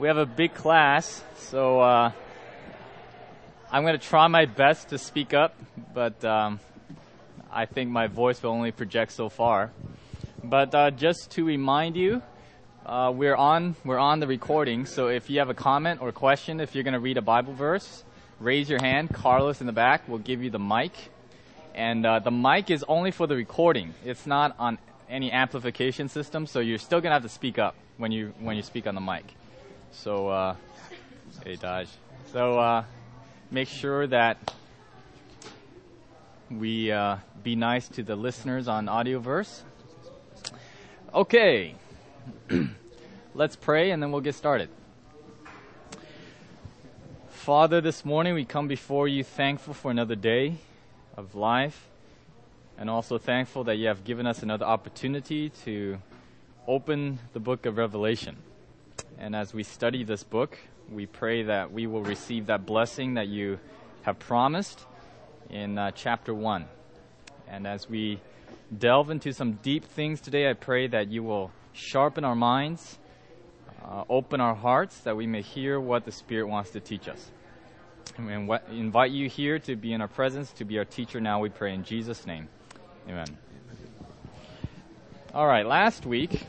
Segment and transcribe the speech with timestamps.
[0.00, 2.10] we have a big class, so uh,
[3.70, 5.54] I'm going to try my best to speak up,
[5.92, 6.58] but um,
[7.52, 9.72] I think my voice will only project so far.
[10.42, 12.22] But uh, just to remind you,
[12.86, 14.86] uh, we're on we're on the recording.
[14.86, 17.52] So if you have a comment or question, if you're going to read a Bible
[17.52, 18.02] verse,
[18.38, 19.10] raise your hand.
[19.12, 20.92] Carlos in the back will give you the mic,
[21.74, 23.92] and uh, the mic is only for the recording.
[24.02, 24.78] It's not on
[25.10, 28.56] any amplification system, so you're still going to have to speak up when you when
[28.56, 29.34] you speak on the mic.
[29.92, 30.56] So, uh,
[31.44, 31.88] hey, Dodge.
[32.32, 32.84] So, uh,
[33.50, 34.38] make sure that
[36.50, 39.62] we uh, be nice to the listeners on Audioverse.
[41.12, 41.74] Okay,
[43.34, 44.68] let's pray and then we'll get started.
[47.28, 50.56] Father, this morning we come before you thankful for another day
[51.16, 51.88] of life
[52.78, 55.98] and also thankful that you have given us another opportunity to
[56.66, 58.36] open the book of Revelation.
[59.20, 60.56] And as we study this book,
[60.90, 63.58] we pray that we will receive that blessing that you
[64.00, 64.86] have promised
[65.50, 66.64] in uh, chapter 1.
[67.46, 68.18] And as we
[68.76, 72.98] delve into some deep things today, I pray that you will sharpen our minds,
[73.84, 77.30] uh, open our hearts, that we may hear what the Spirit wants to teach us.
[78.16, 81.40] And we invite you here to be in our presence, to be our teacher now,
[81.40, 82.48] we pray in Jesus' name.
[83.06, 83.26] Amen.
[85.34, 86.46] All right, last week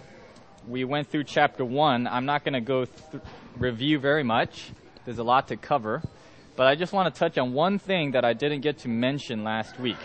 [0.67, 2.08] we went through chapter 1.
[2.08, 3.23] I'm not going to go th-
[3.58, 4.72] review very much,
[5.06, 6.02] there's a lot to cover.
[6.56, 9.44] But I just want to touch on one thing that I didn't get to mention
[9.44, 9.98] last week.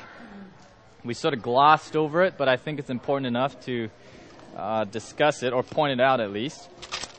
[1.05, 3.91] We sort of glossed over it, but I think it's important enough to
[4.57, 6.69] uh, discuss it, or point it out at least.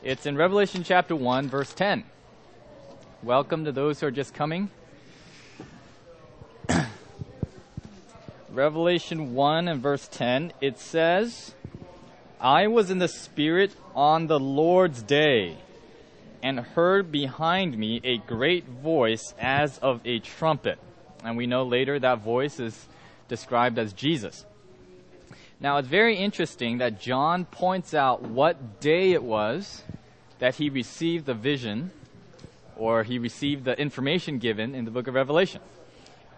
[0.02, 2.04] It's in Revelation chapter 1, verse 10.
[3.22, 4.70] Welcome to those who are just coming.
[8.50, 11.54] Revelation 1 and verse 10, it says,
[12.40, 15.56] I was in the Spirit on the Lord's day,
[16.40, 20.78] and heard behind me a great voice as of a trumpet.
[21.24, 22.86] And we know later that voice is
[23.28, 24.46] described as Jesus.
[25.58, 29.82] Now, it's very interesting that John points out what day it was
[30.38, 31.90] that he received the vision
[32.76, 35.60] or he received the information given in the book of Revelation.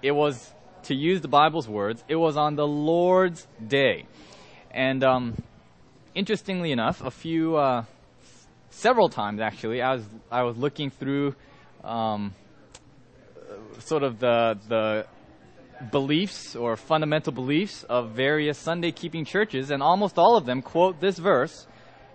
[0.00, 0.50] It was,
[0.84, 4.06] to use the Bible's words, it was on the Lord's day.
[4.70, 5.42] And um,
[6.14, 7.84] interestingly enough, a few, uh,
[8.70, 11.34] several times actually, I was I was looking through,
[11.84, 12.34] um,
[13.78, 15.06] sort of the the
[15.90, 21.00] beliefs or fundamental beliefs of various Sunday keeping churches, and almost all of them quote
[21.00, 21.66] this verse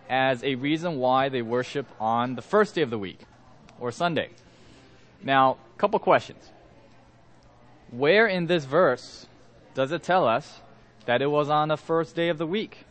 [0.09, 3.21] as a reason why they worship on the first day of the week
[3.79, 4.29] or Sunday.
[5.23, 6.51] Now, a couple questions.
[7.89, 9.25] Where in this verse
[9.73, 10.61] does it tell us
[11.05, 12.85] that it was on the first day of the week?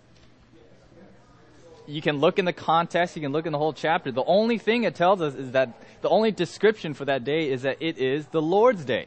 [1.87, 4.11] You can look in the context, you can look in the whole chapter.
[4.11, 7.63] The only thing it tells us is that the only description for that day is
[7.63, 9.07] that it is the Lord's day.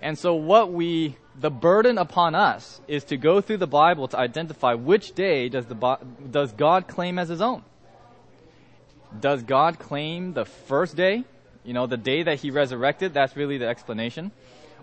[0.00, 4.18] And so what we, the burden upon us is to go through the Bible to
[4.18, 5.98] identify which day does the,
[6.30, 7.62] does God claim as his own?
[9.18, 11.24] Does God claim the first day?
[11.64, 14.32] You know, the day that he resurrected, that's really the explanation.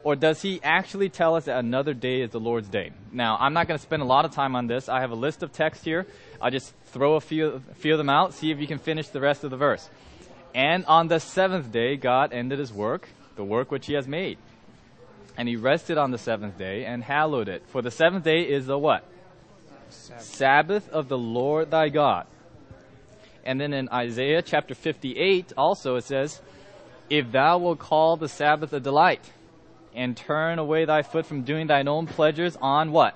[0.03, 2.91] Or does he actually tell us that another day is the Lord's day?
[3.11, 4.87] Now, I'm not going to spend a lot of time on this.
[4.87, 6.07] I have a list of texts here.
[6.41, 9.21] I'll just throw a few, few of them out, see if you can finish the
[9.21, 9.89] rest of the verse.
[10.55, 14.37] And on the seventh day, God ended his work, the work which he has made.
[15.37, 17.63] And he rested on the seventh day and hallowed it.
[17.67, 19.05] For the seventh day is the what?
[19.89, 22.27] Sabbath, Sabbath of the Lord thy God.
[23.45, 26.41] And then in Isaiah chapter 58 also it says,
[27.09, 29.31] If thou wilt call the Sabbath a delight,
[29.95, 33.15] and turn away thy foot from doing thine own pleasures on what?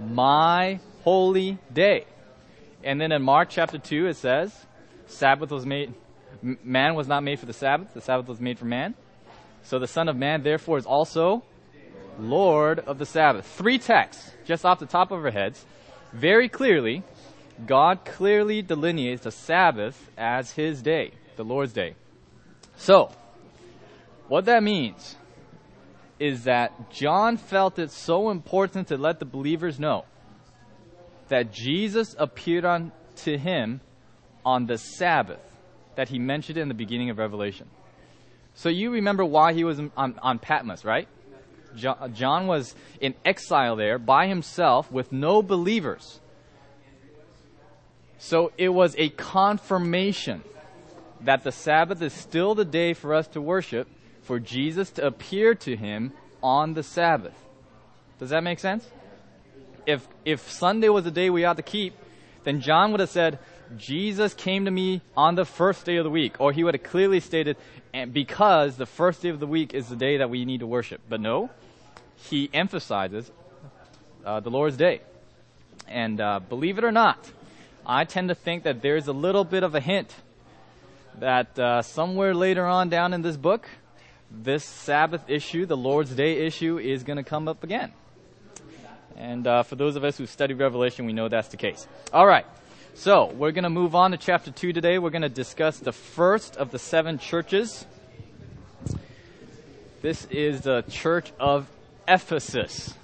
[0.00, 2.04] My holy day.
[2.84, 4.54] And then in Mark chapter 2, it says,
[5.06, 5.94] Sabbath was made,
[6.42, 8.94] man was not made for the Sabbath, the Sabbath was made for man.
[9.62, 11.44] So the Son of Man, therefore, is also
[12.18, 13.46] Lord of the Sabbath.
[13.46, 15.64] Three texts, just off the top of our heads.
[16.12, 17.02] Very clearly,
[17.66, 21.94] God clearly delineates the Sabbath as his day, the Lord's day.
[22.76, 23.10] So,
[24.28, 25.16] what that means
[26.18, 30.04] is that John felt it so important to let the believers know
[31.28, 33.80] that Jesus appeared on, to him
[34.44, 35.40] on the Sabbath
[35.96, 37.68] that he mentioned in the beginning of Revelation.
[38.54, 41.08] So you remember why he was on, on Patmos, right?
[41.76, 46.20] John, John was in exile there by himself with no believers.
[48.18, 50.42] So it was a confirmation
[51.20, 53.88] that the Sabbath is still the day for us to worship,
[54.22, 57.34] for Jesus to appear to him on the Sabbath.
[58.18, 58.88] Does that make sense?
[59.88, 61.94] If if Sunday was the day we ought to keep,
[62.44, 63.38] then John would have said,
[63.78, 66.82] Jesus came to me on the first day of the week, or he would have
[66.82, 67.56] clearly stated,
[67.94, 70.66] and because the first day of the week is the day that we need to
[70.66, 71.00] worship.
[71.08, 71.48] But no,
[72.16, 73.30] he emphasizes
[74.24, 75.00] uh, the Lord's day.
[75.88, 77.18] And uh, believe it or not,
[77.86, 80.14] I tend to think that there's a little bit of a hint
[81.18, 83.66] that uh, somewhere later on down in this book,
[84.30, 87.92] this Sabbath issue, the Lord's Day issue, is going to come up again.
[89.18, 91.88] And uh, for those of us who study Revelation, we know that's the case.
[92.12, 92.46] All right.
[92.94, 94.98] So, we're going to move on to chapter 2 today.
[94.98, 97.84] We're going to discuss the first of the seven churches.
[100.02, 101.68] This is the church of
[102.06, 102.94] Ephesus.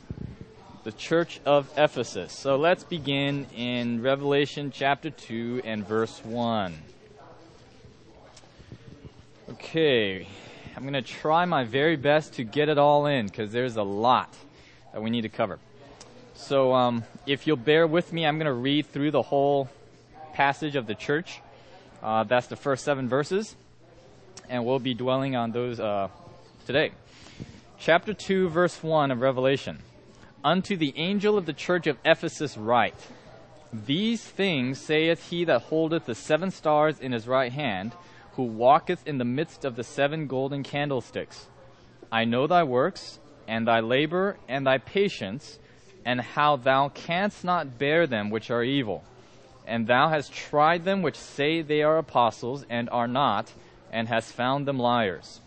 [0.85, 2.33] The church of Ephesus.
[2.33, 6.75] So, let's begin in Revelation chapter 2 and verse 1.
[9.51, 10.29] Okay,
[10.77, 13.83] I'm going to try my very best to get it all in because there's a
[13.83, 14.33] lot
[14.93, 15.59] that we need to cover.
[16.47, 19.71] So, um, if you'll bear with me, I'm going to read through the whole
[20.35, 21.41] passage of the church.
[22.03, 23.57] Uh, that's the first seven verses,
[24.51, 26.09] and we'll be dwelling on those uh,
[26.67, 26.91] today.
[27.79, 29.79] Chapter 2, verse 1 of Revelation.
[30.45, 33.07] Unto the angel of the church of Ephesus write,
[33.73, 37.93] These things saith he that holdeth the seven stars in his right hand,
[38.33, 41.47] who walketh in the midst of the seven golden candlesticks.
[42.13, 43.19] I know thy works,
[43.49, 45.59] and thy labor, and thy patience,
[46.05, 49.05] and how thou canst not bear them which are evil
[49.67, 53.53] and thou hast tried them which say they are apostles and are not,
[53.91, 55.41] and hast found them liars.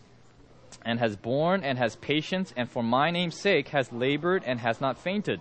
[0.83, 4.81] And has borne and has patience, and for my name's sake has labored and has
[4.81, 5.39] not fainted.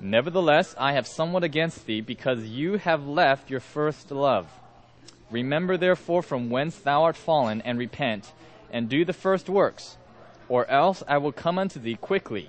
[0.00, 4.48] Nevertheless, I have somewhat against thee, because you have left your first love.
[5.30, 8.32] Remember therefore from whence thou art fallen, and repent,
[8.72, 9.96] and do the first works,
[10.48, 12.48] or else I will come unto thee quickly,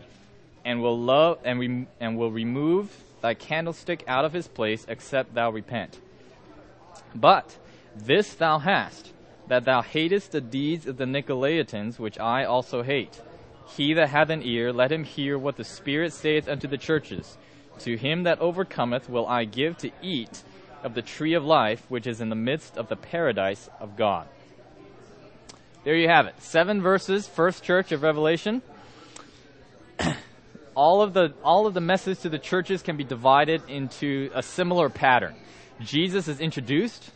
[0.65, 5.35] and will love and, re- and will remove thy candlestick out of his place, except
[5.35, 5.99] thou repent.
[7.13, 7.57] But
[7.95, 9.13] this thou hast,
[9.47, 13.21] that thou hatest the deeds of the Nicolaitans, which I also hate.
[13.77, 17.37] He that hath an ear, let him hear what the Spirit saith unto the churches.
[17.79, 20.43] To him that overcometh will I give to eat
[20.83, 24.27] of the tree of life, which is in the midst of the paradise of God.
[25.83, 26.41] There you have it.
[26.41, 28.61] Seven verses, first church of Revelation
[30.75, 34.43] all of the all of the message to the churches can be divided into a
[34.43, 35.35] similar pattern.
[35.79, 37.11] Jesus is introduced,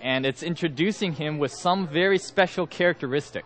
[0.00, 3.44] and it's introducing him with some very special characteristic.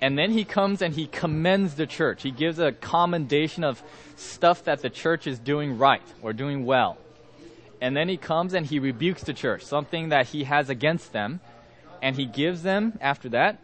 [0.00, 2.22] And then he comes and he commends the church.
[2.22, 3.82] He gives a commendation of
[4.16, 6.98] stuff that the church is doing right or doing well.
[7.80, 11.40] And then he comes and he rebukes the church, something that he has against them.
[12.02, 13.58] And he gives them, after that,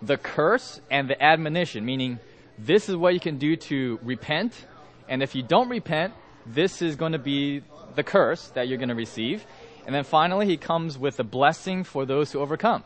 [0.00, 2.18] the curse and the admonition, meaning
[2.64, 4.66] this is what you can do to repent.
[5.08, 6.14] And if you don't repent,
[6.46, 7.62] this is going to be
[7.94, 9.44] the curse that you're going to receive.
[9.86, 12.84] And then finally, he comes with a blessing for those who overcome.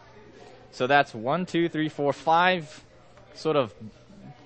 [0.70, 2.84] So that's one, two, three, four, five
[3.34, 3.74] sort of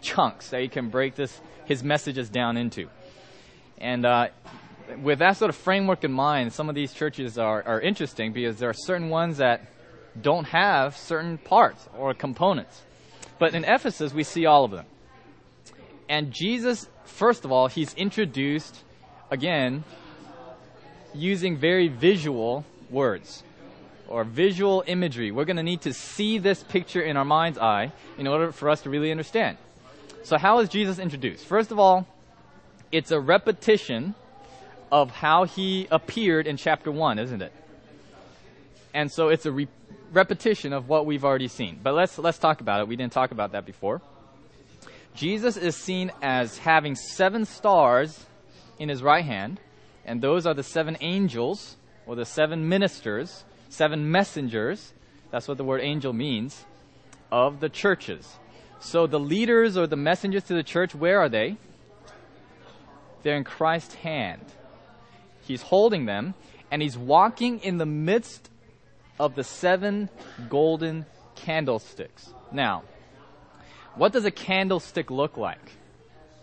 [0.00, 2.88] chunks that you can break this his messages down into.
[3.78, 4.28] And uh,
[5.02, 8.58] with that sort of framework in mind, some of these churches are, are interesting because
[8.58, 9.66] there are certain ones that
[10.20, 12.82] don't have certain parts or components.
[13.38, 14.86] But in Ephesus, we see all of them.
[16.08, 18.82] And Jesus, first of all, he's introduced,
[19.30, 19.84] again,
[21.14, 23.42] using very visual words
[24.08, 25.30] or visual imagery.
[25.30, 28.70] We're going to need to see this picture in our mind's eye in order for
[28.70, 29.58] us to really understand.
[30.22, 31.44] So, how is Jesus introduced?
[31.44, 32.06] First of all,
[32.90, 34.14] it's a repetition
[34.90, 37.52] of how he appeared in chapter 1, isn't it?
[38.94, 39.68] And so it's a re-
[40.12, 41.78] repetition of what we've already seen.
[41.82, 42.88] But let's let's talk about it.
[42.88, 44.00] We didn't talk about that before.
[45.14, 48.26] Jesus is seen as having seven stars
[48.78, 49.60] in his right hand,
[50.04, 54.92] and those are the seven angels, or the seven ministers, seven messengers.
[55.30, 56.64] That's what the word angel means,
[57.30, 58.38] of the churches.
[58.80, 61.56] So the leaders or the messengers to the church, where are they?
[63.22, 64.44] They're in Christ's hand.
[65.42, 66.34] He's holding them,
[66.70, 68.48] and he's walking in the midst
[69.18, 70.08] of the seven
[70.48, 72.32] golden candlesticks.
[72.52, 72.84] Now,
[73.98, 75.72] what does a candlestick look like?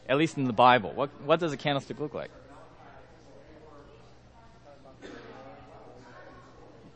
[0.08, 0.92] At least in the Bible.
[0.94, 2.30] What, what does a candlestick look like?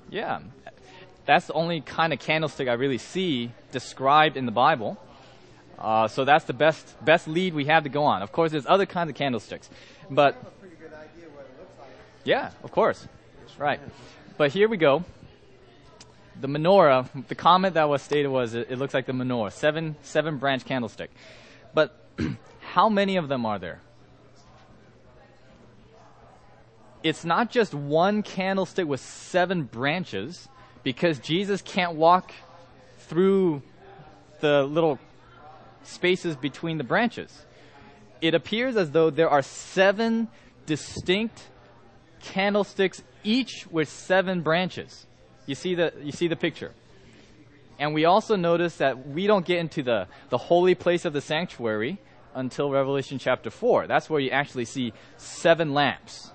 [0.10, 0.42] Yeah.
[1.26, 4.98] That's the only kind of candlestick I really see described in the Bible.
[5.78, 8.22] Uh, so that's the best best lead we have to go on.
[8.22, 9.70] Of course, there's other kinds of candlesticks,
[10.10, 10.36] but
[12.26, 13.08] yeah, of course,
[13.58, 13.80] right.
[14.38, 15.06] But here we go
[16.40, 19.96] the menorah, the comment that was stated was it, it looks like the menorah, seven
[20.02, 21.12] seven branch candlestick.
[21.74, 21.96] But
[22.60, 23.82] how many of them are there?
[27.04, 30.50] it's not just one candlestick with seven branches,
[30.84, 32.32] because Jesus can't walk
[33.00, 33.62] through
[34.40, 35.00] the little
[35.84, 37.46] spaces between the branches.
[38.22, 40.28] It appears as though there are seven
[40.66, 41.42] distinct
[42.22, 45.06] candlesticks, each with seven branches.
[45.50, 46.74] You see the, you see the picture.
[47.80, 51.22] And we also notice that we don't get into the, the holy place of the
[51.22, 51.98] sanctuary
[52.36, 53.88] until Revelation chapter 4.
[53.88, 56.30] That's where you actually see seven lamps.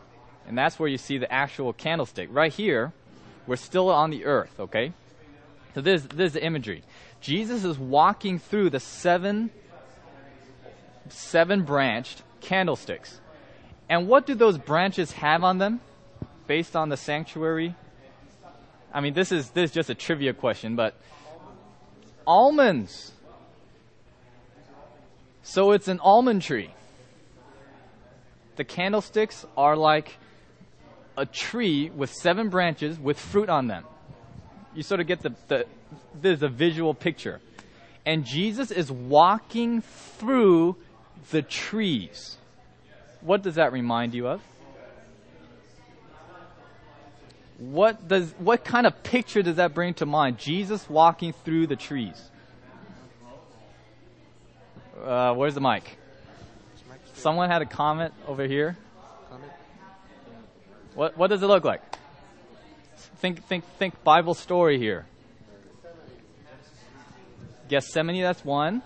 [0.49, 2.28] And that's where you see the actual candlestick.
[2.33, 2.92] Right here,
[3.47, 4.92] we're still on the earth, okay?
[5.76, 6.83] So this, this is the imagery.
[7.21, 9.50] Jesus is walking through the seven,
[11.09, 13.21] seven branched candlesticks.
[13.88, 15.80] And what do those branches have on them
[16.49, 17.76] based on the sanctuary?
[18.94, 20.94] I mean, this is, this is just a trivia question, but
[22.24, 23.10] almonds.
[25.42, 26.70] So it's an almond tree.
[28.54, 30.16] The candlesticks are like
[31.18, 33.84] a tree with seven branches with fruit on them.
[34.76, 35.66] You sort of get the, the
[36.14, 37.40] there's a visual picture.
[38.06, 40.76] And Jesus is walking through
[41.32, 42.36] the trees.
[43.22, 44.40] What does that remind you of?
[47.58, 50.38] What does what kind of picture does that bring to mind?
[50.38, 52.20] Jesus walking through the trees.
[55.02, 55.99] Uh, where's the mic?
[57.14, 58.76] Someone had a comment over here.
[60.94, 61.82] What what does it look like?
[63.18, 65.06] Think think think Bible story here.
[67.68, 68.82] Gethsemane, that's one.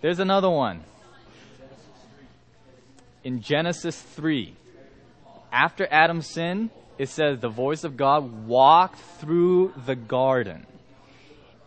[0.00, 0.82] There's another one.
[3.24, 4.56] In Genesis 3,
[5.52, 6.70] after Adam sinned,
[7.02, 10.68] it says the voice of God walked through the garden.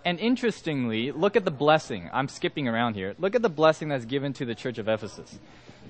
[0.06, 2.10] And interestingly, look at the blessing.
[2.13, 3.15] I'm skipping around here.
[3.20, 5.38] Look at the blessing that's given to the church of Ephesus.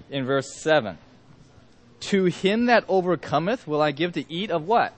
[0.09, 0.97] In verse 7
[1.99, 4.93] To him that overcometh will I give to eat of what?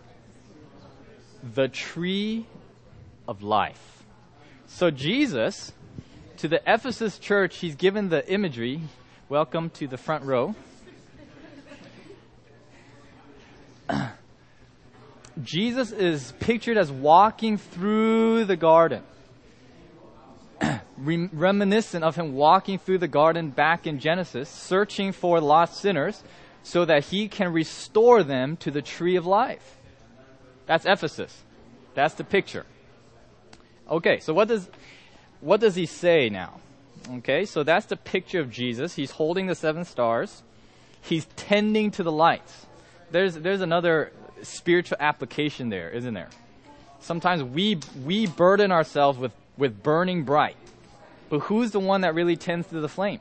[1.44, 2.46] The tree
[3.28, 4.06] of life.
[4.68, 5.74] So Jesus,
[6.38, 8.80] to the Ephesus church, he's given the imagery.
[9.28, 10.56] Welcome to the front row.
[15.44, 19.04] Jesus is pictured as walking through the garden.
[20.98, 26.24] reminiscent of him walking through the garden back in Genesis, searching for lost sinners
[26.64, 29.78] so that he can restore them to the tree of life.
[30.66, 31.44] That's Ephesus.
[31.94, 32.66] That's the picture.
[33.90, 34.70] Okay, so what does
[35.40, 36.60] what does he say now?
[37.18, 38.96] Okay, so that's the picture of Jesus.
[38.96, 40.44] He's holding the seven stars.
[41.02, 42.66] He's tending to the lights.
[43.12, 44.12] There's there's another
[44.44, 46.30] spiritual application there, isn't there?
[47.00, 50.56] Sometimes we we burden ourselves with with burning bright.
[51.30, 53.20] But who's the one that really tends to the flame?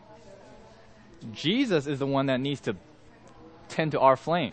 [1.32, 2.76] Jesus is the one that needs to
[3.68, 4.52] tend to our flame.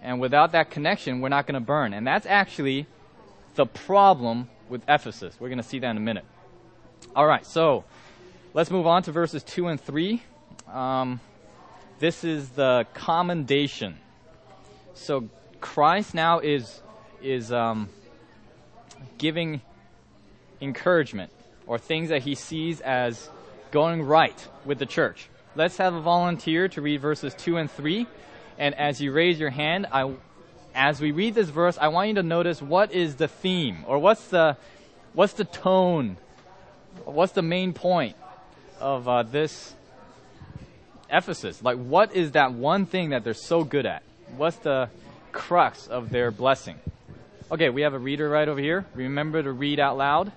[0.00, 1.92] And without that connection, we're not going to burn.
[1.92, 2.86] And that's actually
[3.56, 5.34] the problem with Ephesus.
[5.40, 6.24] We're going to see that in a minute.
[7.16, 7.84] All right, so
[8.54, 10.22] let's move on to verses 2 and 3.
[10.72, 11.20] Um,
[11.98, 13.98] this is the commendation.
[14.94, 15.28] So
[15.60, 16.80] Christ now is,
[17.22, 17.88] is um,
[19.18, 19.60] giving
[20.60, 21.30] encouragement
[21.66, 23.28] or things that he sees as
[23.70, 25.28] going right with the church.
[25.54, 28.06] Let's have a volunteer to read verses 2 and 3.
[28.58, 30.12] And as you raise your hand, I,
[30.74, 33.98] as we read this verse, I want you to notice what is the theme or
[33.98, 34.56] what's the,
[35.12, 36.16] what's the tone,
[37.04, 38.16] what's the main point
[38.80, 39.74] of uh, this
[41.10, 41.62] Ephesus?
[41.62, 44.02] Like, what is that one thing that they're so good at?
[44.36, 44.88] What's the
[45.38, 46.76] crux of their blessing?
[47.50, 48.84] Okay, we have a reader right over here.
[48.94, 50.32] Remember to read out loud.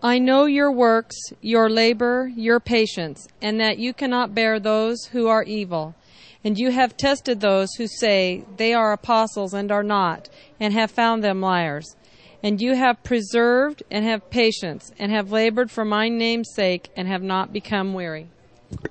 [0.00, 5.26] I know your works, your labor, your patience, and that you cannot bear those who
[5.26, 5.96] are evil.
[6.44, 10.28] And you have tested those who say they are apostles and are not,
[10.60, 11.96] and have found them liars.
[12.40, 17.08] And you have preserved and have patience, and have labored for my name's sake, and
[17.08, 18.28] have not become weary.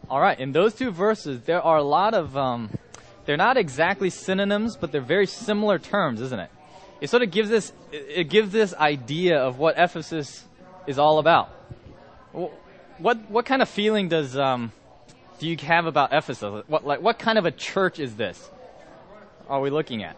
[0.10, 2.70] All right, in those two verses, there are a lot of, um,
[3.26, 6.50] they're not exactly synonyms, but they're very similar terms, isn't it?
[7.02, 10.46] It sort of gives this, it gives this idea of what Ephesus
[10.88, 11.50] is all about.
[12.98, 14.72] What what kind of feeling does um,
[15.40, 16.64] do you have about Ephesus?
[16.68, 18.50] What like what kind of a church is this?
[19.48, 20.18] Are we looking at?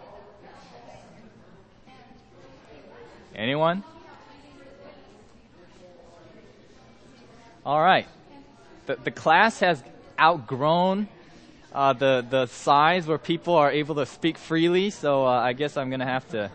[3.35, 3.83] Anyone?
[7.65, 8.07] All right.
[8.89, 9.83] The the class has
[10.19, 11.07] outgrown
[11.71, 14.89] uh, the the size where people are able to speak freely.
[14.89, 16.49] So uh, I guess I'm gonna have to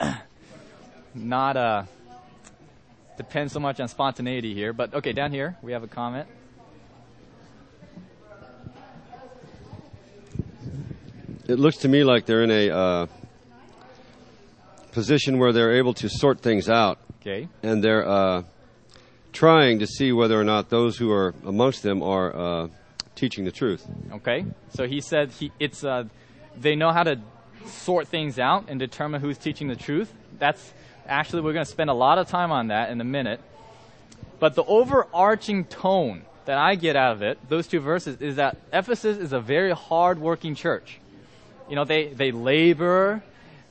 [1.14, 1.84] not uh,
[3.16, 4.72] depend so much on spontaneity here.
[4.72, 6.26] But okay, down here we have a comment.
[11.46, 13.06] it looks to me like they're in a uh,
[14.90, 17.48] position where they're able to sort things out, Okay.
[17.62, 18.42] and they're uh,
[19.32, 22.68] trying to see whether or not those who are amongst them are uh,
[23.14, 23.86] teaching the truth.
[24.12, 24.44] Okay.
[24.70, 26.04] So he said he it's uh,
[26.56, 27.20] they know how to
[27.66, 30.12] sort things out and determine who's teaching the truth.
[30.38, 30.72] That's
[31.06, 33.40] actually we're going to spend a lot of time on that in a minute.
[34.38, 38.56] But the overarching tone that I get out of it, those two verses, is that
[38.72, 40.98] Ephesus is a very hard-working church.
[41.68, 43.22] You know, they they labor,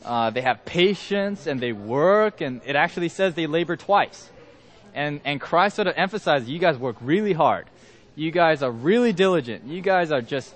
[0.05, 4.29] uh, they have patience, and they work, and it actually says they labor twice.
[4.93, 7.67] And and Christ sort of emphasizes, you guys work really hard.
[8.15, 9.65] You guys are really diligent.
[9.65, 10.53] You guys are just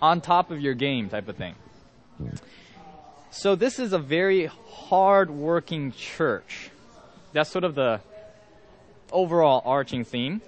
[0.00, 1.54] on top of your game type of thing.
[3.30, 6.70] So this is a very hard-working church.
[7.32, 8.00] That's sort of the
[9.12, 10.40] overall arching theme.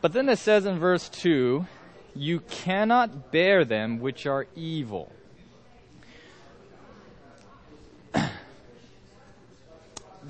[0.00, 1.66] But then it says in verse 2,
[2.14, 5.12] you cannot bear them which are evil.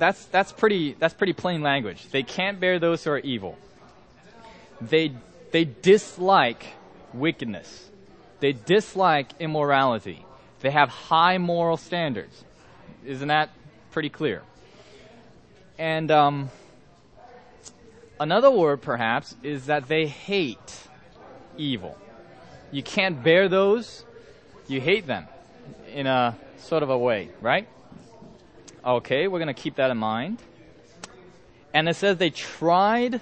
[0.01, 2.09] that's that's pretty that's pretty plain language.
[2.11, 3.57] They can't bear those who are evil.
[4.81, 5.13] They
[5.53, 6.65] they dislike
[7.13, 7.91] wickedness.
[8.41, 10.25] They dislike immorality.
[10.61, 12.45] They have high moral standards.
[13.05, 13.51] Isn't that
[13.93, 14.43] pretty clear?
[15.79, 16.51] And um,
[18.19, 20.89] another word, perhaps, is that they hate
[21.57, 21.97] evil.
[22.73, 24.05] You can't bear those.
[24.69, 25.27] You hate them
[25.93, 27.69] in a sort of a way, right?
[28.85, 30.43] Okay, we're going to keep that in mind.
[31.75, 33.21] And it says they tried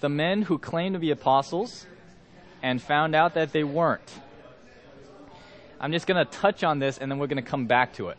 [0.00, 1.86] the men who claimed to be apostles
[2.62, 4.12] and found out that they weren't.
[5.80, 8.08] I'm just going to touch on this and then we're going to come back to
[8.08, 8.18] it.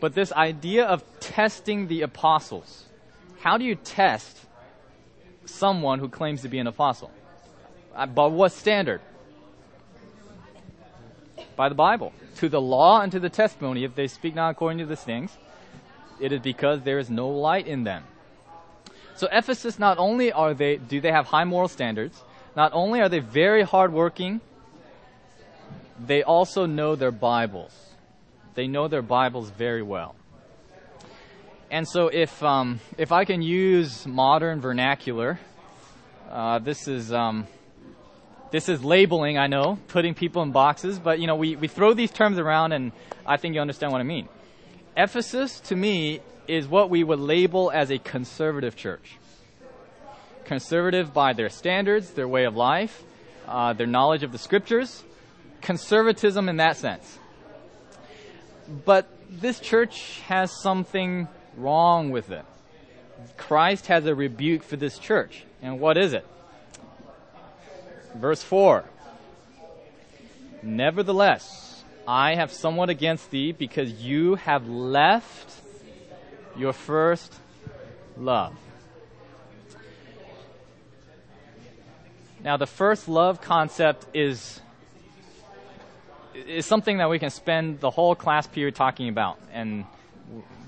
[0.00, 2.84] But this idea of testing the apostles,
[3.40, 4.38] how do you test
[5.44, 7.10] someone who claims to be an apostle?
[7.94, 9.02] Uh, By what standard?
[11.56, 12.12] By the Bible.
[12.36, 15.36] To the law and to the testimony, if they speak not according to these things,
[16.20, 18.04] it is because there is no light in them.
[19.16, 22.22] So Ephesus, not only are they, do they have high moral standards,
[22.56, 24.40] not only are they very hardworking,
[25.98, 27.72] they also know their Bibles.
[28.54, 30.14] They know their Bibles very well.
[31.70, 35.38] And so if, um, if I can use modern vernacular,
[36.30, 37.46] uh, this is, um,
[38.50, 41.94] this is labeling, I know, putting people in boxes, but you know, we, we throw
[41.94, 42.92] these terms around and
[43.26, 44.28] I think you understand what I mean.
[44.96, 49.16] Ephesus, to me, is what we would label as a conservative church.
[50.44, 53.02] Conservative by their standards, their way of life,
[53.48, 55.02] uh, their knowledge of the scriptures.
[55.62, 57.18] Conservatism in that sense.
[58.84, 62.44] But this church has something wrong with it.
[63.36, 65.44] Christ has a rebuke for this church.
[65.62, 66.26] And what is it?
[68.14, 68.84] Verse 4.
[70.62, 71.73] Nevertheless,
[72.06, 75.52] I have somewhat against thee because you have left
[76.56, 77.32] your first
[78.16, 78.54] love.
[82.42, 84.60] Now, the first love concept is
[86.34, 89.84] is something that we can spend the whole class period talking about, and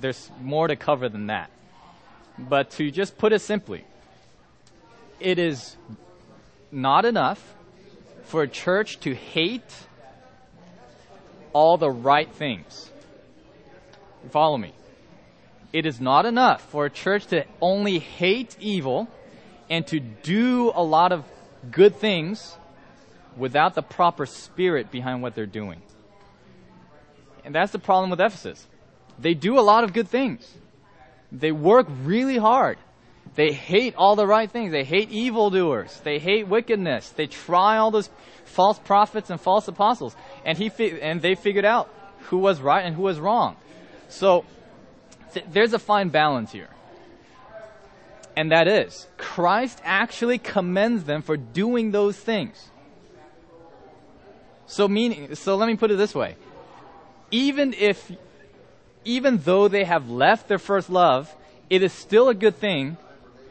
[0.00, 1.50] there's more to cover than that.
[2.38, 3.84] But to just put it simply,
[5.18, 5.76] it is
[6.70, 7.54] not enough
[8.24, 9.86] for a church to hate
[11.56, 12.90] all the right things.
[14.28, 14.74] Follow me.
[15.72, 19.08] It is not enough for a church to only hate evil
[19.70, 21.24] and to do a lot of
[21.70, 22.58] good things
[23.38, 25.80] without the proper spirit behind what they're doing.
[27.42, 28.66] And that's the problem with Ephesus.
[29.18, 30.46] They do a lot of good things.
[31.32, 32.76] They work really hard.
[33.34, 34.72] They hate all the right things.
[34.72, 36.00] They hate evildoers.
[36.00, 37.10] They hate wickedness.
[37.10, 38.08] They try all those
[38.44, 40.16] false prophets and false apostles.
[40.44, 41.90] And he fi- and they figured out
[42.30, 43.56] who was right and who was wrong.
[44.08, 44.44] So
[45.34, 46.70] th- there's a fine balance here.
[48.36, 52.70] And that is Christ actually commends them for doing those things.
[54.66, 56.36] So meaning so let me put it this way.
[57.30, 58.10] Even if
[59.04, 61.34] even though they have left their first love,
[61.68, 62.96] it is still a good thing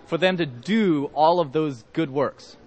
[0.05, 2.57] for them to do all of those good works.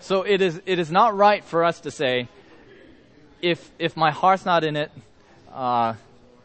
[0.00, 2.28] So it is, it is not right for us to say,
[3.42, 4.90] if, if my heart's not in it,
[5.52, 5.94] uh,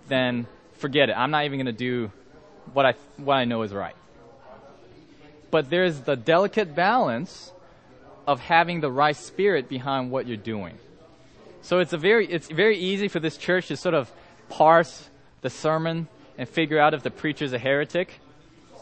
[0.07, 1.13] then forget it.
[1.13, 2.11] I'm not even going to do
[2.73, 3.95] what I, what I know is right.
[5.51, 7.51] But there's the delicate balance
[8.25, 10.77] of having the right spirit behind what you're doing.
[11.61, 14.11] So it's a very, it's very easy for this church to sort of
[14.49, 15.09] parse
[15.41, 18.19] the sermon and figure out if the preacher's a heretic.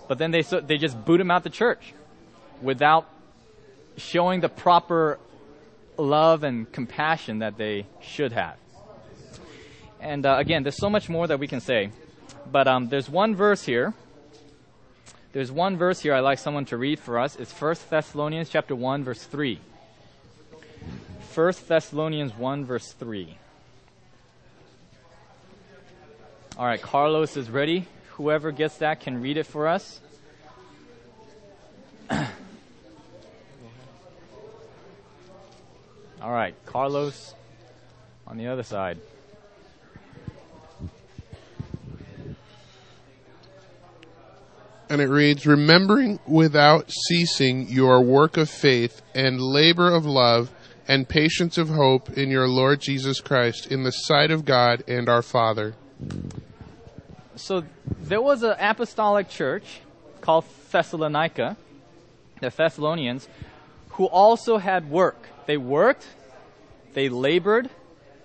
[0.08, 1.94] But then they, so, they just boot him out the church
[2.62, 3.08] without
[3.98, 5.20] showing the proper
[5.98, 8.58] love and compassion that they should have.
[10.00, 11.92] And uh, again, there's so much more that we can say.
[12.52, 13.94] But um, there's one verse here.
[15.32, 17.36] There's one verse here I'd like someone to read for us.
[17.38, 19.60] It's 1 Thessalonians chapter 1, verse 3.
[21.34, 23.38] 1 Thessalonians 1, verse 3.
[26.58, 27.88] All right, Carlos is ready.
[28.16, 30.00] Whoever gets that can read it for us.
[36.22, 37.34] All right, Carlos
[38.28, 39.00] on the other side.
[44.92, 50.52] and it reads remembering without ceasing your work of faith and labor of love
[50.86, 55.08] and patience of hope in your Lord Jesus Christ in the sight of God and
[55.08, 55.76] our Father.
[57.38, 57.64] So
[58.12, 59.80] there was an apostolic church
[60.20, 61.56] called Thessalonica,
[62.42, 63.30] the Thessalonians,
[63.92, 65.30] who also had work.
[65.46, 66.06] They worked,
[66.94, 67.70] they labored,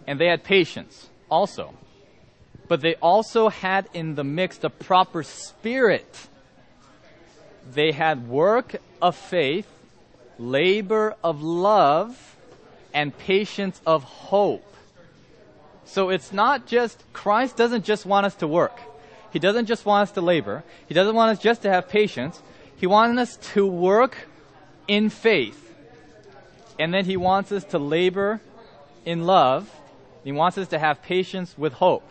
[0.05, 1.72] and they had patience also.
[2.66, 6.27] But they also had in the mix the proper spirit
[7.72, 9.68] they had work of faith,
[10.37, 12.37] labor of love,
[12.92, 14.75] and patience of hope.
[15.85, 18.81] So it's not just, Christ doesn't just want us to work.
[19.37, 20.64] He doesn't just want us to labor.
[20.88, 22.40] He doesn't want us just to have patience.
[22.75, 24.29] He wants us to work
[24.88, 25.75] in faith.
[26.79, 28.40] And then he wants us to labor
[29.05, 29.70] in love.
[30.25, 32.03] He wants us to have patience with hope.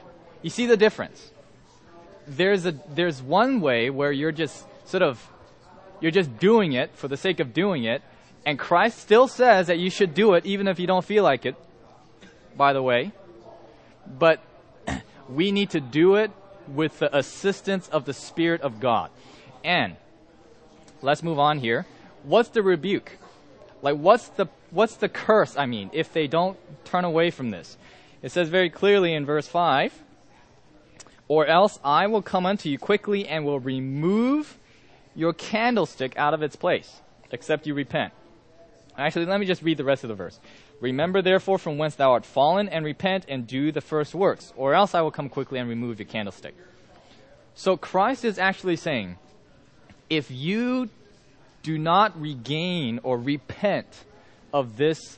[0.43, 1.31] You see the difference?
[2.27, 5.27] There's a, there's one way where you're just sort of
[6.01, 8.03] you're just doing it for the sake of doing it.
[8.45, 11.47] And Christ still says that you should do it even if you don't feel like
[11.47, 11.55] it,
[12.55, 13.13] by the way.
[14.05, 14.43] But
[15.27, 16.29] we need to do it
[16.67, 19.09] with the assistance of the Spirit of God.
[19.63, 19.95] And
[21.01, 21.85] let's move on here.
[22.23, 23.17] What's the rebuke?
[23.81, 27.77] Like what's the what's the curse, I mean, if they don't turn away from this?
[28.21, 29.93] It says very clearly in verse 5,
[31.27, 34.57] or else I will come unto you quickly and will remove
[35.15, 37.01] your candlestick out of its place,
[37.31, 38.13] except you repent.
[38.97, 40.39] Actually, let me just read the rest of the verse.
[40.81, 44.73] Remember therefore from whence thou art fallen, and repent and do the first works, or
[44.73, 46.55] else I will come quickly and remove your candlestick.
[47.55, 49.17] So Christ is actually saying,
[50.09, 50.89] if you
[51.63, 53.87] do not regain or repent
[54.53, 55.17] of this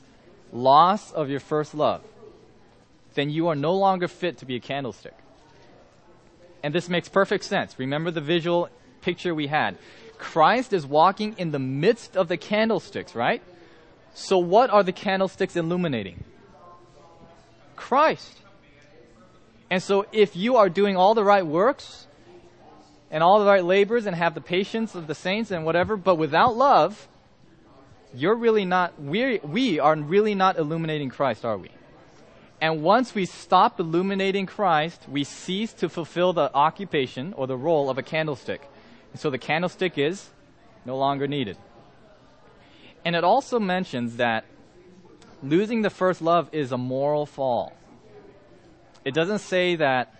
[0.52, 2.02] loss of your first love,
[3.14, 5.14] then you are no longer fit to be a candlestick.
[6.62, 7.78] And this makes perfect sense.
[7.78, 8.68] Remember the visual
[9.02, 9.76] picture we had.
[10.16, 13.42] Christ is walking in the midst of the candlesticks, right?
[14.18, 16.24] So what are the candlesticks illuminating?
[17.76, 18.36] Christ.
[19.70, 22.08] And so if you are doing all the right works
[23.12, 26.16] and all the right labors and have the patience of the saints and whatever, but
[26.16, 27.06] without love,
[28.12, 31.70] you're really not, we, we are really not illuminating Christ, are we?
[32.60, 37.88] And once we stop illuminating Christ, we cease to fulfill the occupation or the role
[37.88, 38.68] of a candlestick.
[39.12, 40.28] And so the candlestick is
[40.84, 41.56] no longer needed.
[43.04, 44.44] And it also mentions that
[45.42, 47.72] losing the first love is a moral fall.
[49.04, 50.14] It doesn't say that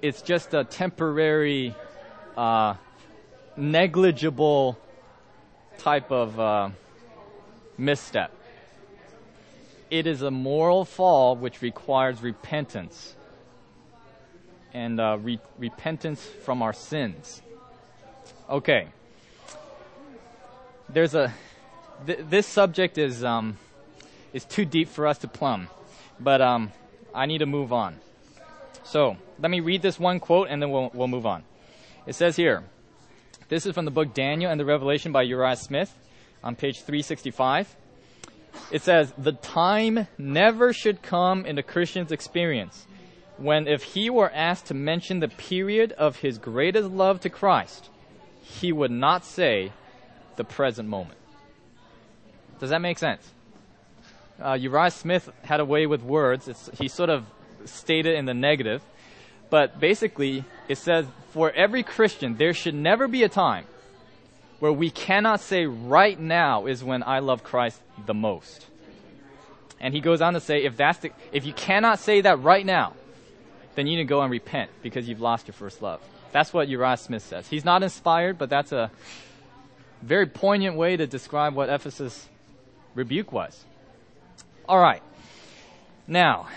[0.00, 1.74] it's just a temporary,
[2.36, 2.74] uh,
[3.56, 4.78] negligible
[5.78, 6.70] type of uh,
[7.76, 8.32] misstep.
[9.90, 13.14] It is a moral fall which requires repentance
[14.72, 17.42] and uh, re- repentance from our sins.
[18.50, 18.88] Okay.
[20.88, 21.32] There's a
[22.06, 23.58] th- this subject is um,
[24.32, 25.68] is too deep for us to plumb,
[26.20, 26.72] but um,
[27.14, 28.00] I need to move on.
[28.84, 31.44] So let me read this one quote and then we'll we'll move on.
[32.06, 32.64] It says here.
[33.48, 35.94] This is from the book Daniel and the Revelation by Uriah Smith
[36.42, 37.76] on page 365.
[38.70, 42.86] It says, The time never should come in a Christian's experience
[43.36, 47.90] when, if he were asked to mention the period of his greatest love to Christ,
[48.40, 49.72] he would not say
[50.36, 51.18] the present moment.
[52.60, 53.30] Does that make sense?
[54.42, 56.48] Uh, Uriah Smith had a way with words.
[56.48, 57.24] It's, he sort of
[57.64, 58.82] stated in the negative.
[59.50, 63.66] But basically, it says for every Christian, there should never be a time
[64.58, 68.66] where we cannot say right now is when I love Christ the most.
[69.80, 72.64] And he goes on to say, if that's the, if you cannot say that right
[72.64, 72.94] now,
[73.74, 76.00] then you need to go and repent because you've lost your first love.
[76.32, 77.46] That's what Uriah Smith says.
[77.48, 78.90] He's not inspired, but that's a
[80.02, 82.28] very poignant way to describe what Ephesus
[82.94, 83.64] rebuke was.
[84.68, 85.02] All right.
[86.06, 86.48] Now,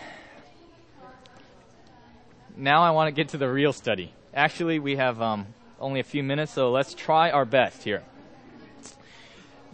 [2.55, 4.13] now I want to get to the real study.
[4.33, 5.47] Actually, we have um,
[5.79, 8.03] only a few minutes, so let's try our best here.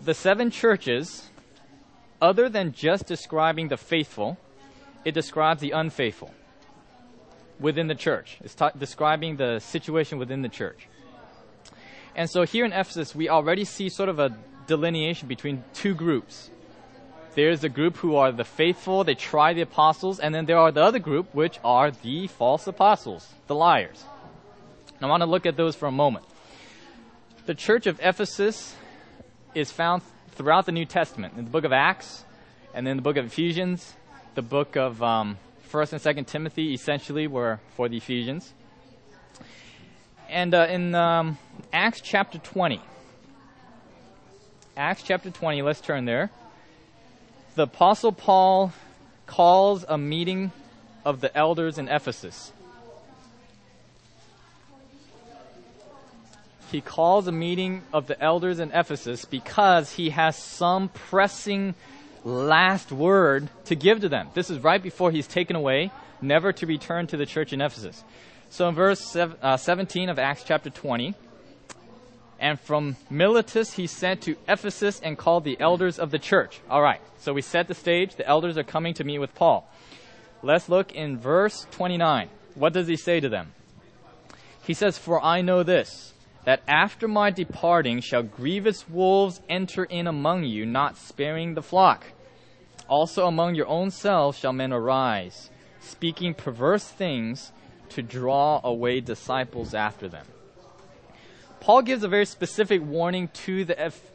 [0.03, 1.29] The seven churches
[2.23, 4.37] other than just describing the faithful,
[5.03, 6.33] it describes the unfaithful
[7.59, 8.37] within the church.
[8.41, 10.87] It's describing the situation within the church.
[12.15, 16.49] And so here in Ephesus, we already see sort of a delineation between two groups.
[17.35, 20.71] There's a group who are the faithful, they try the apostles, and then there are
[20.71, 24.03] the other group, which are the false apostles, the liars.
[25.01, 26.25] I want to look at those for a moment.
[27.45, 28.75] The church of Ephesus
[29.53, 32.23] is found throughout the New Testament, in the book of Acts,
[32.73, 33.93] and then the book of Ephesians,
[34.35, 38.53] the book of um, First and Second Timothy, essentially, were for the Ephesians.
[40.29, 41.37] And uh, in um,
[41.73, 42.79] Acts chapter 20,
[44.75, 46.31] Acts chapter 20, let's turn there.
[47.55, 48.73] The Apostle Paul
[49.27, 50.51] calls a meeting
[51.05, 52.51] of the elders in Ephesus.
[56.71, 61.75] He calls a meeting of the elders in Ephesus because he has some pressing
[62.23, 64.29] last word to give to them.
[64.33, 68.03] This is right before he's taken away, never to return to the church in Ephesus.
[68.49, 71.13] So in verse uh, 17 of Acts chapter 20,
[72.43, 76.59] and from Miletus he sent to Ephesus and called the elders of the church.
[76.69, 78.17] All right, so we set the stage.
[78.17, 79.65] The elders are coming to meet with Paul.
[80.41, 82.27] Let's look in verse 29.
[82.55, 83.53] What does he say to them?
[84.61, 90.05] He says, For I know this, that after my departing shall grievous wolves enter in
[90.05, 92.03] among you, not sparing the flock.
[92.89, 97.53] Also among your own selves shall men arise, speaking perverse things
[97.87, 100.25] to draw away disciples after them.
[101.63, 104.11] Paul gives a very specific warning to the Eph-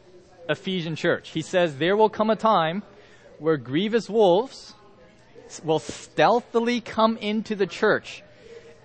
[0.47, 1.29] Ephesian church.
[1.29, 2.83] He says, There will come a time
[3.39, 4.75] where grievous wolves
[5.63, 8.21] will stealthily come into the church,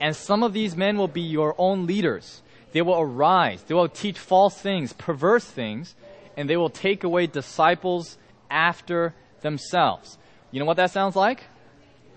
[0.01, 2.41] and some of these men will be your own leaders.
[2.73, 5.95] They will arise, they will teach false things, perverse things,
[6.35, 8.17] and they will take away disciples
[8.49, 10.17] after themselves.
[10.51, 11.43] You know what that sounds like?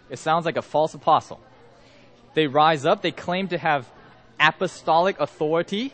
[0.09, 1.41] It sounds like a false apostle.
[2.35, 3.85] They rise up, they claim to have
[4.39, 5.93] apostolic authority,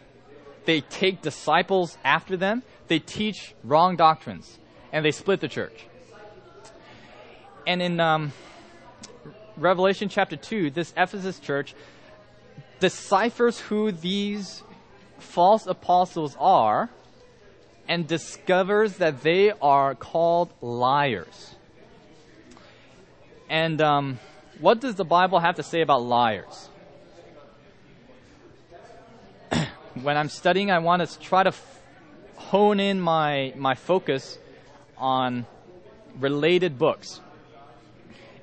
[0.65, 4.60] they take disciples after them, they teach wrong doctrines,
[4.91, 5.86] and they split the church.
[7.65, 8.34] And in um,
[9.58, 11.76] Revelation chapter 2, this Ephesus church
[12.80, 14.63] deciphers who these
[15.19, 16.89] false apostles are
[17.88, 21.56] and discovers that they are called liars.
[23.49, 24.19] And um,
[24.60, 26.69] what does the Bible have to say about liars?
[30.02, 31.82] When I'm studying, I want to try to f-
[32.36, 34.38] hone in my, my focus
[34.98, 35.46] on
[36.20, 37.22] related books.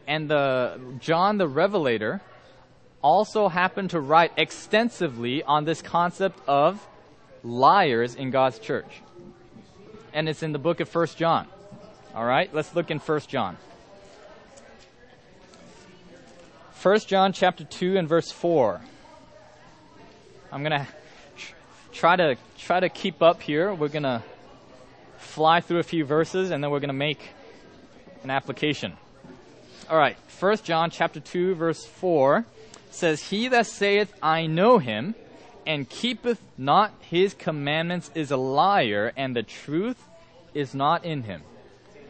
[0.07, 2.21] And the John the Revelator
[3.03, 6.87] also happened to write extensively on this concept of
[7.43, 9.03] liars in God's church.
[10.13, 11.47] And it's in the book of First John.
[12.15, 13.57] All right, let's look in First John.
[16.73, 18.81] First John chapter 2 and verse 4.
[20.51, 20.87] I'm going to
[21.93, 23.75] try to try to keep up here.
[23.75, 24.23] We're to
[25.19, 27.31] fly through a few verses and then we're to make
[28.23, 28.95] an application.
[29.89, 32.45] All right, First John chapter 2 verse 4
[32.91, 35.15] says, He that saith, I know him,
[35.67, 40.03] and keepeth not his commandments is a liar, and the truth
[40.55, 41.43] is not in him.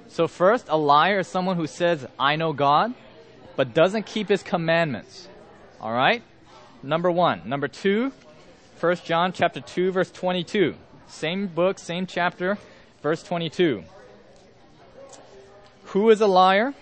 [0.08, 2.94] So, first, a liar is someone who says, I know God,
[3.56, 5.28] but doesn't keep his commandments.
[5.80, 6.22] All right?
[6.82, 7.42] Number one.
[7.48, 8.12] Number two,
[8.80, 10.74] 1 John chapter 2, verse 22.
[11.06, 12.56] Same book, same chapter,
[13.02, 13.84] verse 22.
[15.84, 16.72] Who is a liar?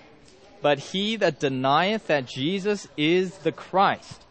[0.62, 4.24] But he that denieth that Jesus is the Christ.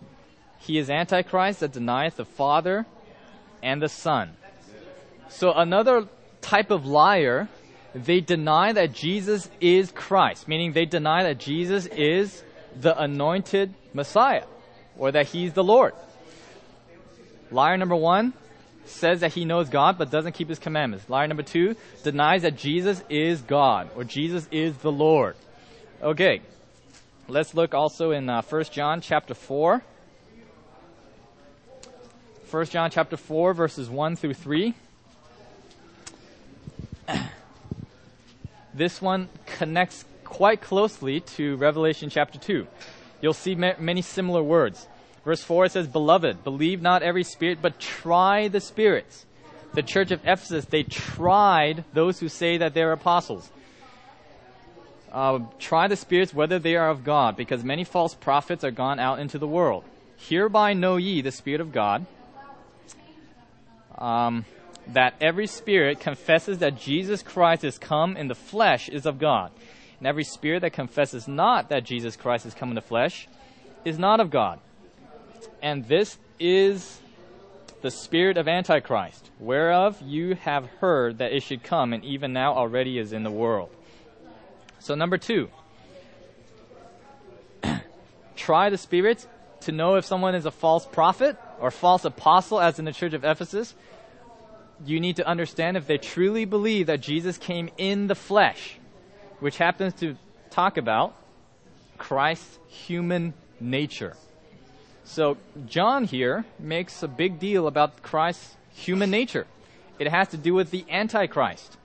[0.60, 2.86] He is Antichrist that denieth the Father
[3.62, 4.38] and the Son.
[5.28, 6.08] So another
[6.40, 7.50] type of liar,
[7.94, 12.44] they deny that Jesus is Christ, meaning they deny that Jesus is
[12.80, 14.46] the anointed Messiah,
[14.98, 15.94] or that he's the Lord.
[17.52, 18.34] Liar number one
[18.86, 21.10] says that he knows God but doesn't keep his commandments.
[21.10, 25.36] Liar number two denies that Jesus is God, or Jesus is the Lord.
[26.02, 26.42] Okay,
[27.28, 29.84] let's look also in uh, 1 John chapter 4.
[32.50, 34.74] 1 John chapter 4, verses 1 through 3.
[38.74, 42.68] this one connects quite closely to Revelation chapter 2.
[43.22, 44.88] You'll see ma- many similar words.
[45.28, 49.26] Verse 4 says, Beloved, believe not every spirit, but try the spirits.
[49.74, 53.52] The church of Ephesus, they tried those who say that they're apostles.
[55.12, 59.02] Uh, try the spirits whether they are of God, because many false prophets are gone
[59.02, 59.84] out into the world.
[60.16, 62.06] Hereby know ye the Spirit of God.
[63.98, 64.46] Um,
[64.88, 69.52] that every spirit confesses that Jesus Christ is come in the flesh is of God.
[70.00, 73.28] And every spirit that confesses not that Jesus Christ is come in the flesh
[73.84, 74.62] is not of God.
[75.62, 77.00] And this is
[77.82, 82.54] the spirit of Antichrist, whereof you have heard that it should come, and even now
[82.54, 83.70] already is in the world.
[84.80, 85.50] So, number two,
[88.36, 89.28] try the spirits
[89.62, 93.14] to know if someone is a false prophet or false apostle, as in the church
[93.14, 93.74] of Ephesus.
[94.86, 98.78] You need to understand if they truly believe that Jesus came in the flesh,
[99.40, 100.16] which happens to
[100.52, 101.16] talk about
[101.98, 104.16] Christ's human nature.
[105.08, 109.48] So, John here makes a big deal about Christ's human nature.
[109.98, 111.78] It has to do with the Antichrist.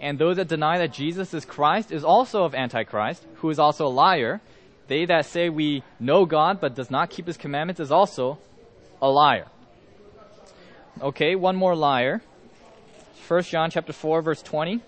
[0.00, 3.86] And those that deny that Jesus is Christ is also of Antichrist, who is also
[3.86, 4.40] a liar.
[4.88, 8.38] They that say we know God but does not keep his commandments is also
[9.02, 9.46] a liar.
[11.00, 12.22] Okay, one more liar.
[13.28, 14.80] 1 John chapter 4 verse 20.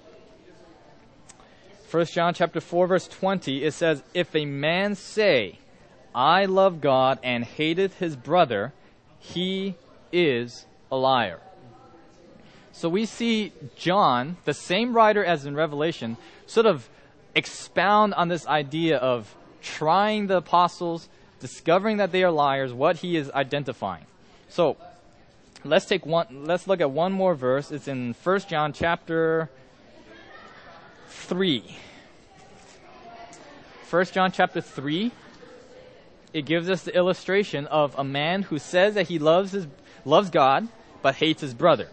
[1.91, 5.59] 1 John chapter 4 verse 20 it says if a man say
[6.15, 8.73] I love God and hateth his brother
[9.25, 9.75] he
[10.13, 11.41] is a liar.
[12.73, 16.89] So we see John, the same writer as in Revelation, sort of
[17.35, 21.09] expound on this idea of trying the apostles,
[21.41, 24.05] discovering that they are liars, what he is identifying.
[24.49, 24.77] So
[25.65, 27.71] let's take one let's look at one more verse.
[27.71, 29.49] It's in 1 John chapter
[31.09, 31.77] 3.
[33.89, 35.13] 1 John chapter 3
[36.35, 39.67] it gives us the illustration of a man who says that he loves his
[40.05, 40.69] loves God
[41.01, 41.89] but hates his brother.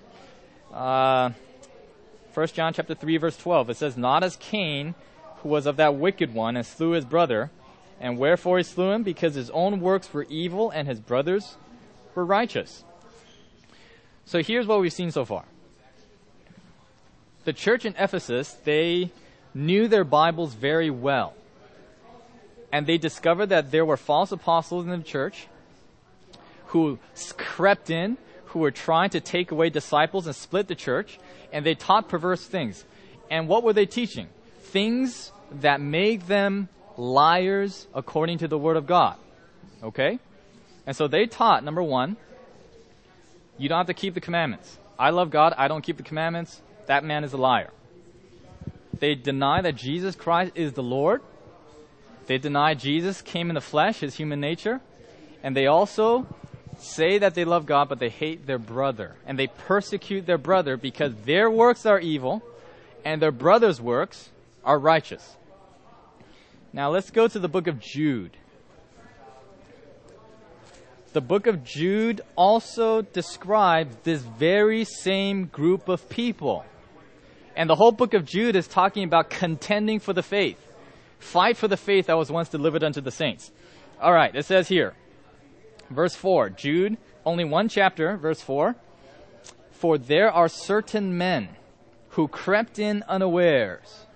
[0.73, 1.29] Uh,
[2.33, 4.95] 1 John chapter 3 verse 12 it says not as Cain
[5.37, 7.51] who was of that wicked one and slew his brother
[7.99, 11.55] and wherefore he slew him because his own works were evil and his brothers
[12.15, 12.83] were righteous.
[14.25, 15.45] So here's what we've seen so far.
[17.43, 19.11] The church in Ephesus, they
[19.53, 21.33] knew their Bibles very well.
[22.71, 25.47] And they discovered that there were false apostles in the church
[26.67, 26.99] who
[27.37, 31.19] crept in, who were trying to take away disciples and split the church,
[31.51, 32.85] and they taught perverse things.
[33.29, 34.27] And what were they teaching?
[34.61, 39.17] Things that made them liars according to the Word of God.
[39.83, 40.19] Okay?
[40.85, 42.15] And so they taught, number one,
[43.57, 44.77] you don't have to keep the commandments.
[44.97, 46.61] I love God, I don't keep the commandments.
[46.85, 47.71] That man is a liar.
[48.97, 51.21] They deny that Jesus Christ is the Lord.
[52.27, 54.81] They deny Jesus came in the flesh, his human nature.
[55.43, 56.27] And they also
[56.77, 59.15] say that they love God, but they hate their brother.
[59.25, 62.41] And they persecute their brother because their works are evil
[63.03, 64.29] and their brother's works
[64.63, 65.35] are righteous.
[66.73, 68.37] Now let's go to the book of Jude.
[71.13, 76.63] The book of Jude also describes this very same group of people.
[77.55, 80.57] And the whole book of Jude is talking about contending for the faith.
[81.21, 83.51] Fight for the faith that was once delivered unto the saints.
[84.01, 84.95] All right, it says here,
[85.89, 88.75] verse 4, Jude, only one chapter, verse 4.
[89.69, 91.49] For there are certain men
[92.09, 94.07] who crept in unawares.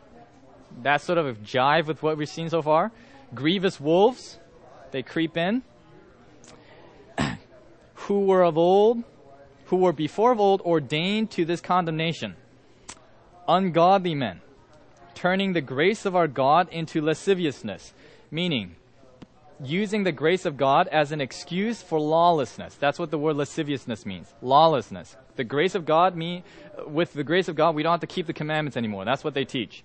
[0.81, 2.91] That's sort of jive with what we've seen so far.
[3.33, 4.39] Grievous wolves,
[4.91, 5.61] they creep in.
[7.93, 9.03] who were of old,
[9.65, 12.35] who were before of old ordained to this condemnation.
[13.47, 14.41] Ungodly men,
[15.15, 17.93] turning the grace of our God into lasciviousness,
[18.29, 18.75] meaning
[19.63, 22.75] using the grace of God as an excuse for lawlessness.
[22.75, 24.33] That's what the word lasciviousness means.
[24.41, 25.15] Lawlessness.
[25.35, 26.43] The grace of God mean
[26.85, 29.05] with the grace of God we don't have to keep the commandments anymore.
[29.05, 29.83] That's what they teach.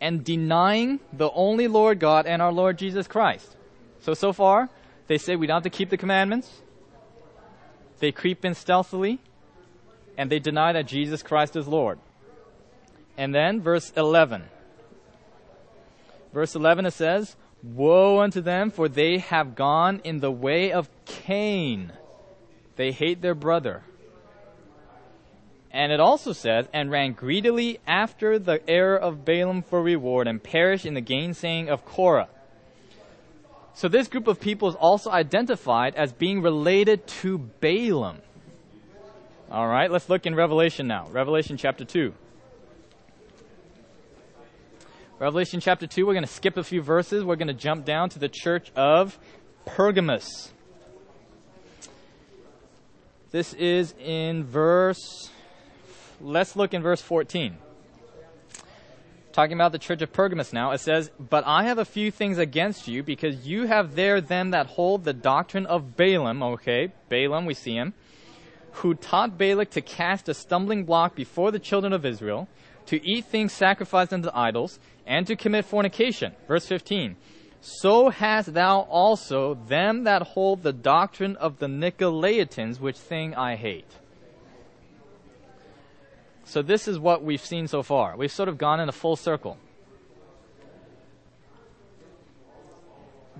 [0.00, 3.56] And denying the only Lord God and our Lord Jesus Christ.
[4.00, 4.70] So so far,
[5.08, 6.62] they say we don't have to keep the commandments.
[7.98, 9.18] They creep in stealthily
[10.16, 11.98] and they deny that Jesus Christ is Lord.
[13.18, 14.44] And then verse 11.
[16.32, 20.88] Verse 11 it says, Woe unto them, for they have gone in the way of
[21.04, 21.92] Cain.
[22.76, 23.82] They hate their brother.
[25.72, 30.40] And it also says, and ran greedily after the error of Balaam for reward, and
[30.40, 32.28] perished in the gainsaying of Korah.
[33.74, 38.18] So this group of people is also identified as being related to Balaam.
[39.50, 41.08] All right, let's look in Revelation now.
[41.10, 42.14] Revelation chapter 2.
[45.20, 47.24] Revelation chapter 2, we're going to skip a few verses.
[47.24, 49.18] We're going to jump down to the church of
[49.66, 50.52] Pergamos.
[53.32, 55.28] This is in verse,
[56.20, 57.58] let's look in verse 14.
[59.32, 62.38] Talking about the church of Pergamos now, it says, But I have a few things
[62.38, 67.44] against you, because you have there them that hold the doctrine of Balaam, okay, Balaam,
[67.44, 67.92] we see him,
[68.70, 72.46] who taught Balak to cast a stumbling block before the children of Israel,
[72.88, 76.32] to eat things sacrificed unto idols, and to commit fornication.
[76.46, 77.16] Verse 15.
[77.60, 83.56] So hast thou also them that hold the doctrine of the Nicolaitans, which thing I
[83.56, 83.90] hate.
[86.44, 88.16] So this is what we've seen so far.
[88.16, 89.58] We've sort of gone in a full circle.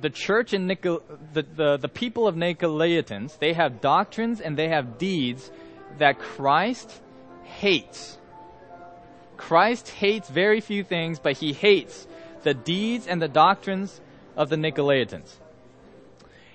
[0.00, 4.68] the church in Nicol- the, the, the people of Nicolaitans, they have doctrines and they
[4.68, 5.50] have deeds
[5.98, 7.00] that Christ
[7.44, 8.18] hates.
[9.38, 12.06] Christ hates very few things, but he hates
[12.42, 14.00] the deeds and the doctrines
[14.36, 15.32] of the Nicolaitans.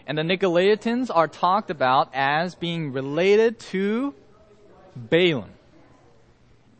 [0.06, 4.14] And the Nicolaitans are talked about as being related to
[4.96, 5.50] Balaam.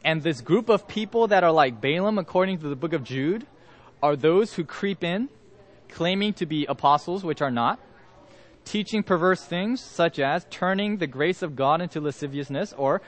[0.04, 3.48] And this group of people that are like Balaam, according to the book of Jude,
[4.04, 5.30] are those who creep in
[5.88, 7.80] claiming to be apostles, which are not,
[8.66, 13.02] teaching perverse things, such as turning the grace of God into lasciviousness, or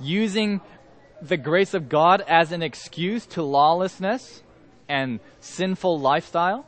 [0.00, 0.60] using
[1.22, 4.42] the grace of God as an excuse to lawlessness
[4.88, 6.66] and sinful lifestyle.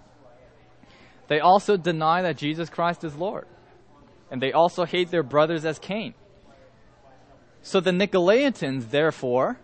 [1.28, 3.46] They also deny that Jesus Christ is Lord.
[4.30, 6.14] And they also hate their brothers as Cain.
[7.62, 9.58] So the Nicolaitans, therefore,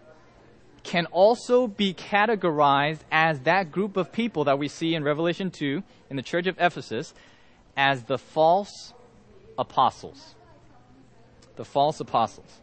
[0.83, 5.83] can also be categorized as that group of people that we see in Revelation 2
[6.11, 7.15] in the church of Ephesus
[7.77, 8.93] as the false
[9.57, 10.35] apostles.
[11.57, 12.62] The false apostles.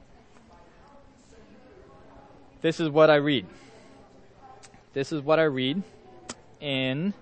[2.61, 3.45] This is what I read.
[4.91, 5.81] This is what I read
[6.59, 7.13] in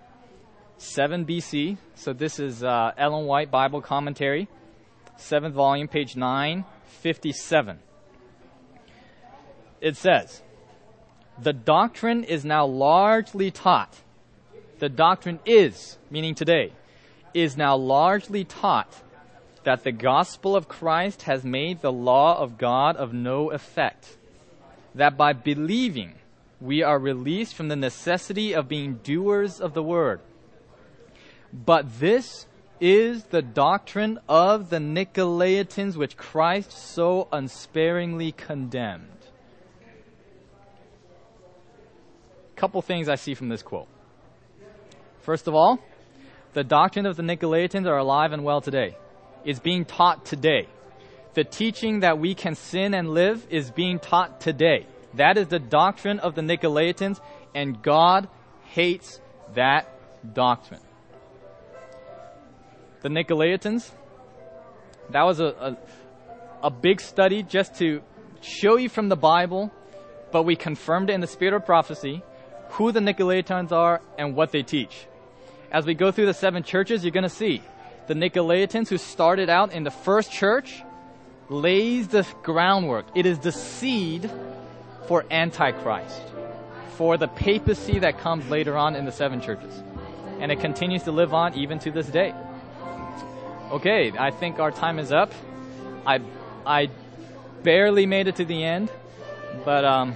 [0.79, 1.77] 7 BC.
[1.93, 4.47] So this is uh, Ellen White Bible Commentary,
[5.19, 7.77] 7th volume, page 957.
[9.79, 10.41] It says,
[11.39, 13.93] the doctrine is now largely taught.
[14.79, 16.73] The doctrine is, meaning today,
[17.35, 18.91] is now largely taught
[19.65, 24.17] that the gospel of Christ has made the law of God of no effect.
[24.97, 26.15] That by believing,
[26.59, 30.19] we are released from the necessity of being doers of the word.
[31.53, 32.45] But this
[32.79, 39.17] is the doctrine of the Nicolaitans which Christ so unsparingly condemned.
[42.57, 43.87] couple things I see from this quote.
[45.21, 45.79] First of all,
[46.53, 48.97] the doctrine of the Nicolaitans are alive and well today.
[49.45, 50.67] Is being taught today.
[51.37, 54.87] The teaching that we can sin and live is being taught today.
[55.13, 57.19] That is the doctrine of the Nicolaitans,
[57.53, 58.27] and God
[58.63, 59.21] hates
[59.53, 59.87] that
[60.33, 60.81] doctrine.
[63.03, 63.87] The Nicolaitans,
[65.11, 65.77] that was a, a,
[66.63, 68.01] a big study just to
[68.41, 69.71] show you from the Bible,
[70.31, 72.23] but we confirmed it in the spirit of prophecy
[72.69, 75.05] who the Nicolaitans are and what they teach.
[75.71, 77.61] As we go through the seven churches, you're going to see
[78.07, 80.81] the Nicolaitans who started out in the first church
[81.49, 83.05] lays the groundwork.
[83.15, 84.29] It is the seed
[85.07, 86.21] for Antichrist,
[86.97, 89.81] for the papacy that comes later on in the seven churches.
[90.39, 92.33] And it continues to live on even to this day.
[93.71, 95.31] Okay, I think our time is up.
[96.05, 96.21] I,
[96.65, 96.89] I
[97.63, 98.91] barely made it to the end,
[99.65, 100.15] but um,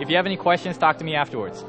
[0.00, 1.62] if you have any questions, talk to me afterwards.